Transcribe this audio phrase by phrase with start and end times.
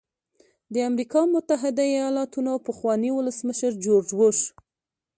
[0.73, 4.37] د امریکا متحده ایالاتو پخواني ولسمشر جورج بوش.